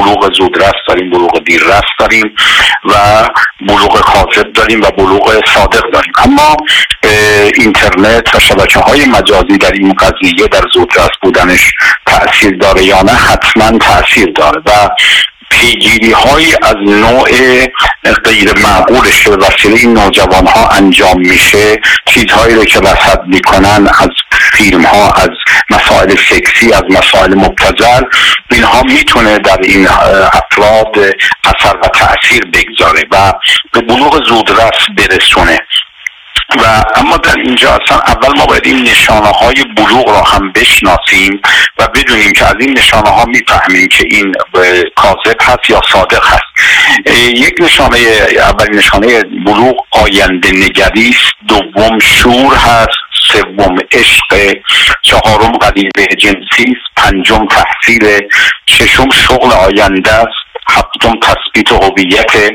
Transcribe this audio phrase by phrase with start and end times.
[0.00, 2.34] بلوغ زودرس داریم بلوغ دیررس داریم
[2.84, 2.94] و
[3.60, 6.12] بلوغ کاذب داریم و بلوغ صادق داریم.
[6.18, 6.56] اما
[7.54, 11.72] اینترنت و شبکه های مجازی در این قضیه در زودرس بودنش
[12.06, 14.88] تاثیر داره یا نه؟ حتما تاثیر داره و
[15.50, 17.28] پیگیری های از نوع
[18.24, 21.80] غیر معقولش به وسیله این نوجوان ها انجام میشه.
[22.06, 24.08] چیزهایی رو که رسد می‌کنن از
[24.52, 25.28] فیلم ها از
[25.98, 28.02] مسائل سکسی از مسائل مبتزل
[28.50, 29.88] اینها می‌تونه در این
[30.32, 30.96] افراد
[31.44, 33.32] اثر و تاثیر بگذاره و
[33.72, 35.58] به بلوغ زودرس برسونه.
[36.58, 41.40] و اما در اینجا اصلا اول ما باید این نشانه های بلوغ را هم بشناسیم
[41.78, 44.34] و بدونیم که از این نشانه ها می‌فهمیم که این
[44.96, 46.78] کاذب هست یا صادق هست.
[47.36, 47.98] یک نشانه
[48.38, 52.97] اول نشانه بلوغ آینده نگری است دوم شور هست
[53.32, 54.56] سوم عشق
[55.02, 58.28] چهارم قدیمه جنسی پنجم تحصیل
[58.66, 62.52] ششم شغل آینده است هفتم تثبیت هویت.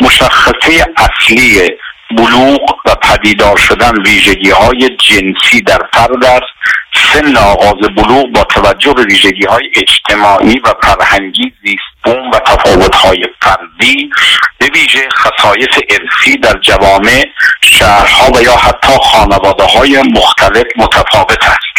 [0.00, 1.68] مشخصه اصلی
[2.16, 6.54] بلوغ و پدیدار شدن ویژگی های جنسی در فرد است.
[6.94, 13.24] سن آغاز بلوغ با توجه به ویژگی های اجتماعی و فرهنگی زیستبوم و تفاوت های
[13.42, 14.10] فردی
[14.58, 17.24] به ویژه خصایص ارسی در جوامع
[17.64, 21.74] شهرها و یا حتی خانواده های مختلف متفاوت است.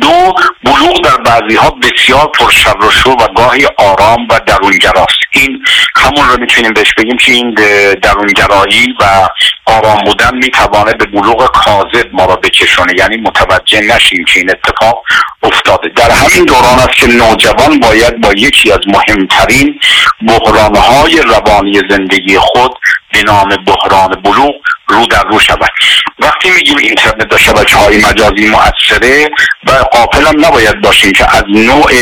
[0.00, 5.64] دو بلوغ در بعضی ها بسیار پرشر و شور و گاهی آرام و درونگراست این
[5.96, 7.54] همون رو می‌تونیم بهش بگیم که این
[8.02, 9.28] درونگرایی و
[9.66, 15.02] آرام بودن می‌توانه به بلوغ کاذب ما را بکشونه یعنی متوجه نشیم که این اتفاق
[15.42, 15.88] افتاده.
[15.88, 19.80] در همین دوران است که نوجوان باید با یکی از مهمترین
[20.28, 22.72] بحرانهای روانی زندگی خود
[23.12, 24.54] به نام بحران بلوغ
[24.96, 25.70] رو در رو شود.
[26.18, 29.28] وقتی میگیم اینترنت و شبکه های مجازی مؤثره
[29.66, 31.92] و قافل نباید باشیم که از نوع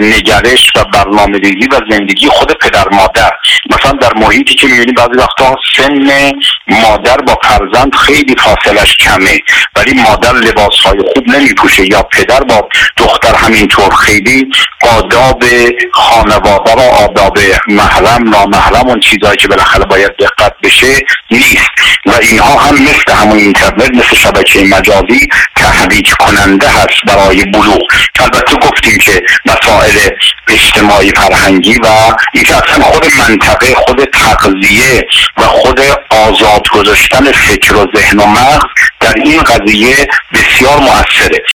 [0.00, 3.30] نگرش و برنامه ریزی و زندگی خود پدر مادر.
[3.70, 6.32] مثلا در محیطی که می‌بینیم بعضی وقتا سن
[6.68, 9.38] مادر با فرزند خیلی فاصلش کمه
[9.76, 14.50] ولی مادر لباس های خوب نمیپوشه یا پدر با دختر همینطور خیلی
[14.82, 15.44] آداب
[15.92, 17.38] خانواده و آداب
[17.68, 21.70] محرم نامحرم اون چیزهایی که بالاخره باید دقت بشه نیست.
[22.30, 27.82] اینها هم مثل همون اینترنت مثل شبکه مجازی تهدید کننده هست برای بلوغ.
[28.20, 30.10] البته گفتیم که مسائل
[30.48, 31.86] اجتماعی فرهنگی و
[32.34, 35.80] اینکه اصلا خود منطقه خود تغذیه و خود
[36.10, 38.64] آزاد گذاشتن فکر و ذهن و مغز
[39.00, 41.42] در این قضیه بسیار موثره.